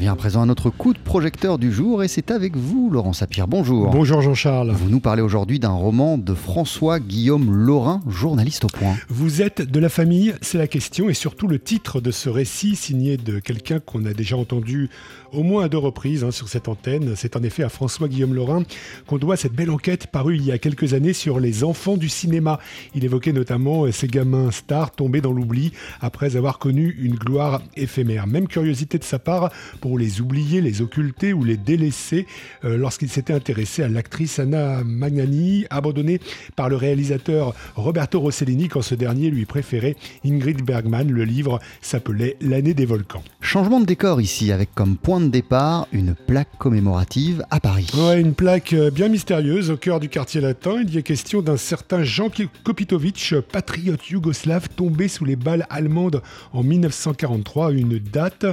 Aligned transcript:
vient 0.00 0.12
à 0.14 0.16
présent 0.16 0.40
à 0.40 0.46
notre 0.46 0.70
coup 0.70 0.94
de 0.94 0.98
projecteur 0.98 1.58
du 1.58 1.70
jour 1.70 2.02
et 2.02 2.08
c'est 2.08 2.30
avec 2.30 2.56
vous, 2.56 2.88
Laurent 2.90 3.12
Sapir. 3.12 3.46
Bonjour. 3.46 3.90
Bonjour 3.90 4.22
Jean-Charles. 4.22 4.70
Vous 4.70 4.88
nous 4.88 4.98
parlez 4.98 5.20
aujourd'hui 5.20 5.58
d'un 5.58 5.68
roman 5.72 6.16
de 6.16 6.32
François 6.32 6.98
Guillaume 7.00 7.52
Laurin, 7.52 8.00
journaliste 8.08 8.64
au 8.64 8.68
point. 8.68 8.94
Vous 9.10 9.42
êtes 9.42 9.60
de 9.60 9.78
la 9.78 9.90
famille, 9.90 10.32
c'est 10.40 10.56
la 10.56 10.68
question 10.68 11.10
et 11.10 11.14
surtout 11.14 11.48
le 11.48 11.58
titre 11.58 12.00
de 12.00 12.10
ce 12.10 12.30
récit 12.30 12.76
signé 12.76 13.18
de 13.18 13.40
quelqu'un 13.40 13.78
qu'on 13.78 14.06
a 14.06 14.14
déjà 14.14 14.38
entendu 14.38 14.88
au 15.32 15.42
moins 15.42 15.64
à 15.64 15.68
deux 15.68 15.76
reprises 15.76 16.24
hein, 16.24 16.30
sur 16.30 16.48
cette 16.48 16.68
antenne. 16.68 17.12
C'est 17.14 17.36
en 17.36 17.42
effet 17.42 17.62
à 17.62 17.68
François 17.68 18.08
Guillaume 18.08 18.34
Laurin 18.34 18.62
qu'on 19.06 19.18
doit 19.18 19.36
cette 19.36 19.52
belle 19.52 19.70
enquête 19.70 20.06
parue 20.06 20.36
il 20.36 20.46
y 20.46 20.50
a 20.50 20.56
quelques 20.56 20.94
années 20.94 21.12
sur 21.12 21.40
les 21.40 21.62
enfants 21.62 21.98
du 21.98 22.08
cinéma. 22.08 22.58
Il 22.94 23.04
évoquait 23.04 23.34
notamment 23.34 23.92
ces 23.92 24.08
gamins 24.08 24.50
stars 24.50 24.92
tombés 24.92 25.20
dans 25.20 25.32
l'oubli 25.32 25.72
après 26.00 26.36
avoir 26.36 26.58
connu 26.58 26.96
une 26.98 27.16
gloire 27.16 27.60
éphémère. 27.76 28.26
Même 28.26 28.48
curiosité 28.48 28.96
de 28.96 29.04
sa 29.04 29.18
part 29.18 29.50
pour 29.82 29.89
les 29.96 30.20
oublier, 30.20 30.60
les 30.60 30.82
occulter 30.82 31.32
ou 31.32 31.44
les 31.44 31.56
délaisser 31.56 32.26
euh, 32.64 32.76
lorsqu'il 32.76 33.08
s'était 33.08 33.32
intéressé 33.32 33.82
à 33.82 33.88
l'actrice 33.88 34.38
Anna 34.38 34.82
Magnani, 34.84 35.66
abandonnée 35.70 36.20
par 36.56 36.68
le 36.68 36.76
réalisateur 36.76 37.54
Roberto 37.74 38.20
Rossellini 38.20 38.68
quand 38.68 38.82
ce 38.82 38.94
dernier 38.94 39.30
lui 39.30 39.44
préférait 39.44 39.96
Ingrid 40.24 40.62
Bergman. 40.62 41.10
Le 41.10 41.24
livre 41.24 41.60
s'appelait 41.80 42.36
L'année 42.40 42.74
des 42.74 42.86
volcans. 42.86 43.22
Changement 43.40 43.80
de 43.80 43.86
décor 43.86 44.20
ici 44.20 44.52
avec 44.52 44.74
comme 44.74 44.96
point 44.96 45.20
de 45.20 45.28
départ 45.28 45.86
une 45.92 46.14
plaque 46.14 46.56
commémorative 46.58 47.44
à 47.50 47.60
Paris. 47.60 47.88
Ouais, 47.94 48.20
une 48.20 48.34
plaque 48.34 48.72
euh, 48.72 48.90
bien 48.90 49.08
mystérieuse 49.08 49.70
au 49.70 49.76
cœur 49.76 50.00
du 50.00 50.08
quartier 50.08 50.40
latin. 50.40 50.82
Il 50.82 50.94
y 50.94 50.98
est 50.98 51.02
question 51.02 51.42
d'un 51.42 51.56
certain 51.56 52.02
Jean 52.02 52.30
Kopitovic, 52.64 53.34
patriote 53.52 54.08
yougoslave 54.08 54.68
tombé 54.68 55.08
sous 55.08 55.24
les 55.24 55.36
balles 55.36 55.66
allemandes 55.70 56.22
en 56.52 56.62
1943, 56.62 57.72
une 57.72 57.98
date 57.98 58.46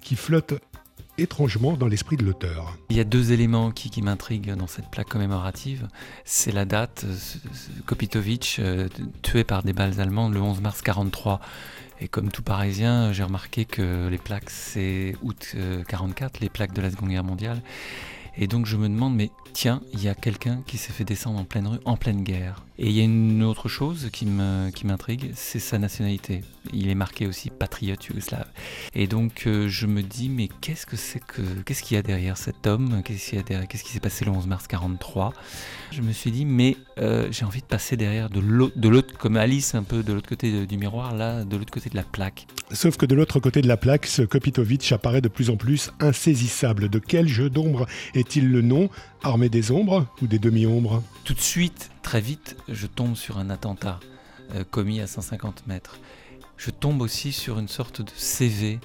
qui 0.00 0.16
flotte 0.16 0.54
étrangement 1.20 1.76
dans 1.76 1.86
l'esprit 1.86 2.16
de 2.16 2.24
l'auteur. 2.24 2.76
Il 2.88 2.96
y 2.96 3.00
a 3.00 3.04
deux 3.04 3.32
éléments 3.32 3.70
qui, 3.70 4.02
m'intriguent 4.02 4.54
dans 4.54 4.66
cette 4.66 4.88
plaque 4.90 5.08
commémorative. 5.08 5.88
C'est 6.24 6.52
la 6.52 6.64
date, 6.64 7.04
Kopitovic 7.86 8.56
euh, 8.58 8.88
tué 9.22 9.44
par 9.44 9.62
des 9.62 9.72
balles 9.72 10.00
allemandes 10.00 10.32
le 10.32 10.40
11 10.40 10.60
mars 10.60 10.80
43. 10.82 11.40
Et 12.00 12.08
comme 12.08 12.30
tout 12.30 12.42
parisien, 12.42 13.12
j'ai 13.12 13.22
remarqué 13.22 13.66
que 13.66 14.08
les 14.08 14.16
plaques, 14.16 14.48
c'est 14.48 15.14
août 15.22 15.54
44, 15.86 16.36
euh, 16.36 16.38
les 16.40 16.48
plaques 16.48 16.72
de 16.72 16.80
la 16.80 16.90
Seconde 16.90 17.10
Guerre 17.10 17.24
mondiale. 17.24 17.62
Et 18.36 18.46
donc 18.46 18.64
je 18.64 18.76
me 18.76 18.88
demande, 18.88 19.14
mais 19.14 19.30
tiens, 19.52 19.82
il 19.92 20.02
y 20.02 20.08
a 20.08 20.14
quelqu'un 20.14 20.62
qui 20.66 20.78
s'est 20.78 20.92
fait 20.92 21.04
descendre 21.04 21.38
en 21.38 21.44
pleine 21.44 21.66
rue, 21.66 21.80
en 21.84 21.96
pleine 21.96 22.22
guerre. 22.22 22.64
Et 22.82 22.86
il 22.86 22.92
y 22.92 23.00
a 23.00 23.04
une 23.04 23.42
autre 23.42 23.68
chose 23.68 24.08
qui 24.10 24.24
m'intrigue, 24.24 25.32
c'est 25.34 25.58
sa 25.58 25.78
nationalité. 25.78 26.40
Il 26.72 26.88
est 26.88 26.94
marqué 26.94 27.26
aussi 27.26 27.50
patriote 27.50 28.06
yougoslave. 28.06 28.46
Et 28.94 29.06
donc 29.06 29.42
euh, 29.46 29.68
je 29.68 29.86
me 29.86 30.02
dis, 30.02 30.30
mais 30.30 30.48
qu'est-ce 30.62 30.86
que 30.86 30.96
c'est 30.96 31.20
que, 31.20 31.42
qu'est-ce 31.66 31.82
qu'il 31.82 31.96
y 31.96 31.98
a 31.98 32.02
derrière 32.02 32.38
cet 32.38 32.66
homme? 32.66 33.02
Qu'est-ce 33.04 33.32
qu'il 33.32 33.44
qu'est-ce 33.68 33.84
qui 33.84 33.92
s'est 33.92 34.00
passé 34.00 34.24
le 34.24 34.30
11 34.30 34.46
mars 34.46 34.66
43 34.66 35.34
Je 35.90 36.00
me 36.00 36.10
suis 36.12 36.30
dit, 36.30 36.46
mais 36.46 36.78
euh, 36.98 37.28
j'ai 37.30 37.44
envie 37.44 37.60
de 37.60 37.66
passer 37.66 37.98
derrière 37.98 38.30
de 38.30 38.40
l'autre, 38.40 39.14
comme 39.18 39.36
Alice 39.36 39.74
un 39.74 39.82
peu 39.82 40.02
de 40.02 40.14
l'autre 40.14 40.30
côté 40.30 40.66
du 40.66 40.78
miroir, 40.78 41.14
là, 41.14 41.44
de 41.44 41.58
l'autre 41.58 41.72
côté 41.72 41.90
de 41.90 41.96
la 41.96 42.02
plaque. 42.02 42.46
Sauf 42.72 42.96
que 42.96 43.04
de 43.04 43.14
l'autre 43.14 43.40
côté 43.40 43.60
de 43.60 43.68
la 43.68 43.76
plaque, 43.76 44.06
ce 44.06 44.22
Kopitovic 44.22 44.90
apparaît 44.92 45.20
de 45.20 45.28
plus 45.28 45.50
en 45.50 45.56
plus 45.56 45.92
insaisissable. 46.00 46.88
De 46.88 46.98
quel 46.98 47.28
jeu 47.28 47.50
d'ombre 47.50 47.86
est-il 48.14 48.50
le 48.50 48.62
nom? 48.62 48.88
Armée 49.22 49.50
des 49.50 49.70
ombres 49.70 50.06
ou 50.22 50.26
des 50.26 50.38
demi-ombres? 50.38 51.02
Tout 51.24 51.34
de 51.34 51.40
suite, 51.40 51.90
très 52.10 52.20
vite, 52.20 52.56
je 52.68 52.88
tombe 52.88 53.14
sur 53.14 53.38
un 53.38 53.50
attentat 53.50 54.00
euh, 54.56 54.64
commis 54.68 55.00
à 55.00 55.06
150 55.06 55.68
mètres. 55.68 56.00
Je 56.56 56.72
tombe 56.72 57.02
aussi 57.02 57.30
sur 57.30 57.60
une 57.60 57.68
sorte 57.68 58.02
de 58.02 58.10
CV 58.16 58.80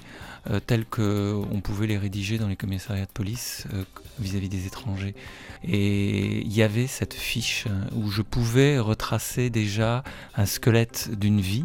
euh, 0.48 0.60
tel 0.64 0.84
qu'on 0.84 1.60
pouvait 1.60 1.88
les 1.88 1.98
rédiger 1.98 2.38
dans 2.38 2.46
les 2.46 2.54
commissariats 2.54 3.06
de 3.06 3.10
police 3.10 3.66
euh, 3.74 3.82
vis-à-vis 4.20 4.48
des 4.48 4.68
étrangers. 4.68 5.16
Et 5.64 6.38
il 6.42 6.52
y 6.52 6.62
avait 6.62 6.86
cette 6.86 7.14
fiche 7.14 7.66
où 7.96 8.12
je 8.12 8.22
pouvais 8.22 8.78
retracer 8.78 9.50
déjà 9.50 10.04
un 10.36 10.46
squelette 10.46 11.10
d'une 11.18 11.40
vie 11.40 11.64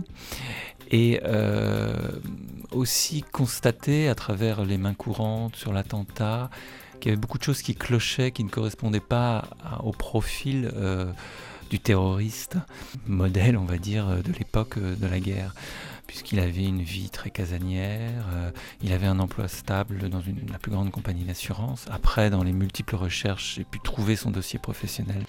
et 0.90 1.22
aussi 2.72 3.22
constater 3.22 4.10
à 4.10 4.16
travers 4.16 4.66
les 4.66 4.80
mains 4.80 4.96
courantes 4.96 5.56
sur 5.56 5.74
l'attentat 5.74 6.50
qu'il 7.02 7.10
y 7.10 7.14
avait 7.14 7.20
beaucoup 7.20 7.38
de 7.38 7.44
choses 7.44 7.62
qui 7.62 7.76
clochaient, 7.76 8.32
qui 8.32 8.44
ne 8.46 8.50
correspondaient 8.50 9.02
pas 9.02 9.50
au 9.84 9.92
profil 9.92 10.72
euh, 10.76 11.12
du 11.70 11.80
terroriste, 11.80 12.58
modèle, 13.08 13.58
on 13.58 13.66
va 13.66 13.78
dire, 13.78 14.08
de 14.24 14.32
l'époque 14.38 14.78
euh, 14.78 14.96
de 14.96 15.08
la 15.08 15.20
guerre 15.20 15.54
puisqu'il 16.12 16.42
avait 16.42 16.66
une 16.66 16.82
vie 16.82 17.10
très 17.10 17.30
casanière, 17.30 18.26
euh, 18.34 18.52
il 18.84 18.92
avait 18.92 19.08
un 19.08 19.18
emploi 19.20 19.48
stable 19.48 20.10
dans 20.10 20.22
la 20.52 20.60
plus 20.60 20.70
grande 20.70 20.92
compagnie 20.92 21.24
d'assurance. 21.24 21.86
Après, 21.90 22.30
dans 22.30 22.44
les 22.44 22.52
multiples 22.52 22.98
recherches, 22.98 23.54
j'ai 23.56 23.64
pu 23.64 23.80
trouver 23.80 24.18
son 24.18 24.30
dossier 24.30 24.60
professionnel. 24.60 25.24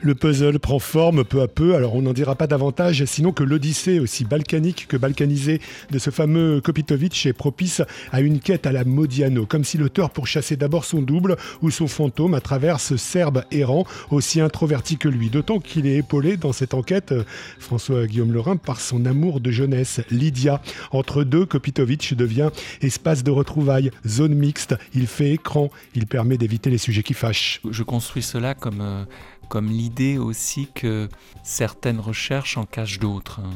Le 0.00 0.16
puzzle 0.16 0.58
prend 0.58 0.80
forme 0.80 1.22
peu 1.22 1.42
à 1.42 1.46
peu, 1.46 1.76
alors 1.76 1.94
on 1.94 2.02
n'en 2.02 2.12
dira 2.12 2.34
pas 2.34 2.48
davantage, 2.48 3.04
sinon 3.04 3.30
que 3.30 3.44
l'Odyssée, 3.44 4.00
aussi 4.00 4.24
balkanique 4.24 4.88
que 4.88 4.96
balkanisée, 4.96 5.60
de 5.92 5.98
ce 6.00 6.10
fameux 6.10 6.60
Kopitovic 6.60 7.24
est 7.26 7.32
propice 7.32 7.82
à 8.10 8.20
une 8.20 8.40
quête 8.40 8.66
à 8.66 8.72
la 8.72 8.82
Modiano, 8.82 9.46
comme 9.46 9.62
si 9.62 9.78
l'auteur 9.78 10.10
pourchassait 10.10 10.56
d'abord 10.56 10.84
son 10.84 11.02
double 11.02 11.36
ou 11.62 11.70
son 11.70 11.86
fantôme 11.86 12.34
à 12.34 12.40
travers 12.40 12.80
ce 12.80 12.96
Serbe 12.96 13.44
errant, 13.52 13.86
aussi 14.10 14.40
introverti 14.40 14.96
que 14.96 15.08
lui. 15.08 15.30
D'autant 15.30 15.60
qu'il 15.60 15.86
est 15.86 15.98
épaulé 15.98 16.36
dans 16.36 16.52
cette 16.52 16.74
enquête, 16.74 17.12
euh, 17.12 17.22
François 17.60 18.08
Guillaume 18.08 18.32
Lorrain, 18.32 18.56
par 18.56 18.80
son 18.80 19.06
amour 19.06 19.38
de 19.38 19.52
jeunesse, 19.52 20.00
Lydia. 20.16 20.60
Entre 20.90 21.24
deux, 21.24 21.46
Kopitovic 21.46 22.14
devient 22.14 22.50
espace 22.80 23.22
de 23.22 23.30
retrouvailles, 23.30 23.90
zone 24.06 24.34
mixte. 24.34 24.74
Il 24.94 25.06
fait 25.06 25.32
écran, 25.32 25.70
il 25.94 26.06
permet 26.06 26.38
d'éviter 26.38 26.70
les 26.70 26.78
sujets 26.78 27.02
qui 27.02 27.14
fâchent. 27.14 27.60
Je 27.70 27.82
construis 27.82 28.22
cela 28.22 28.54
comme, 28.54 28.80
euh, 28.80 29.04
comme 29.48 29.68
l'idée 29.68 30.18
aussi 30.18 30.68
que 30.74 31.08
certaines 31.42 32.00
recherches 32.00 32.56
en 32.56 32.64
cachent 32.64 32.98
d'autres. 32.98 33.40
Hein. 33.40 33.50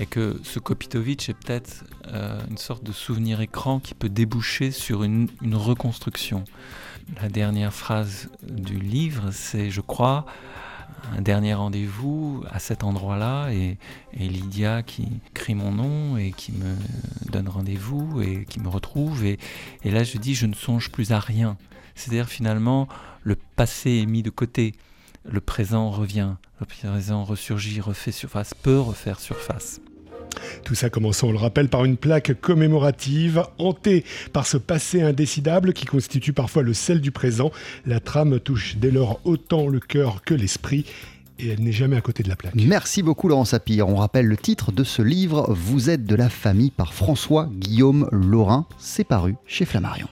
et 0.00 0.06
que 0.06 0.40
ce 0.42 0.58
Kopitovic 0.58 1.28
est 1.28 1.34
peut-être 1.34 1.84
euh, 2.08 2.40
une 2.50 2.58
sorte 2.58 2.84
de 2.84 2.92
souvenir 2.92 3.40
écran 3.40 3.80
qui 3.80 3.94
peut 3.94 4.08
déboucher 4.08 4.70
sur 4.70 5.02
une, 5.02 5.28
une 5.42 5.54
reconstruction. 5.54 6.44
La 7.22 7.28
dernière 7.28 7.72
phrase 7.72 8.28
du 8.42 8.78
livre, 8.78 9.30
c'est, 9.30 9.70
je 9.70 9.80
crois, 9.80 10.26
un 11.16 11.22
dernier 11.22 11.54
rendez-vous 11.54 12.44
à 12.50 12.58
cet 12.58 12.84
endroit-là 12.84 13.50
et, 13.50 13.78
Lydia 14.14 14.82
qui 14.82 15.08
crie 15.34 15.54
mon 15.54 15.72
nom 15.72 16.16
et 16.16 16.32
qui 16.32 16.52
me 16.52 16.74
donne 17.30 17.48
rendez-vous 17.48 18.22
et 18.22 18.44
qui 18.48 18.60
me 18.60 18.68
retrouve 18.68 19.24
et, 19.24 19.38
et 19.84 19.90
là 19.90 20.04
je 20.04 20.16
dis 20.18 20.34
je 20.34 20.46
ne 20.46 20.54
songe 20.54 20.90
plus 20.90 21.12
à 21.12 21.20
rien. 21.20 21.56
C'est-à-dire 21.94 22.28
finalement 22.28 22.88
le 23.22 23.36
passé 23.36 24.02
est 24.02 24.06
mis 24.06 24.22
de 24.22 24.30
côté, 24.30 24.74
le 25.24 25.40
présent 25.40 25.90
revient, 25.90 26.34
le 26.60 26.66
présent 26.66 27.24
ressurgit, 27.24 27.80
refait 27.80 28.12
surface, 28.12 28.54
peut 28.54 28.80
refaire 28.80 29.20
surface. 29.20 29.80
Tout 30.64 30.74
ça 30.74 30.90
commençant, 30.90 31.28
on 31.28 31.32
le 31.32 31.38
rappelle, 31.38 31.68
par 31.68 31.84
une 31.84 31.96
plaque 31.96 32.40
commémorative, 32.40 33.44
hantée 33.58 34.04
par 34.32 34.46
ce 34.46 34.56
passé 34.56 35.02
indécidable 35.02 35.72
qui 35.72 35.84
constitue 35.84 36.32
parfois 36.32 36.62
le 36.62 36.74
sel 36.74 37.00
du 37.00 37.10
présent. 37.10 37.50
La 37.86 38.00
trame 38.00 38.40
touche 38.40 38.76
dès 38.76 38.90
lors 38.90 39.20
autant 39.24 39.68
le 39.68 39.80
cœur 39.80 40.22
que 40.24 40.34
l'esprit 40.34 40.84
et 41.38 41.48
elle 41.48 41.60
n'est 41.60 41.72
jamais 41.72 41.96
à 41.96 42.00
côté 42.00 42.22
de 42.22 42.28
la 42.28 42.36
plaque. 42.36 42.54
Merci 42.54 43.02
beaucoup 43.02 43.28
Laurent 43.28 43.44
Sapir. 43.44 43.88
On 43.88 43.96
rappelle 43.96 44.26
le 44.26 44.36
titre 44.36 44.72
de 44.72 44.84
ce 44.84 45.02
livre, 45.02 45.52
Vous 45.52 45.90
êtes 45.90 46.04
de 46.04 46.14
la 46.14 46.28
famille 46.28 46.70
par 46.70 46.94
François 46.94 47.50
Guillaume 47.52 48.08
Laurin. 48.12 48.66
C'est 48.78 49.04
paru 49.04 49.34
chez 49.46 49.64
Flammarion. 49.64 50.04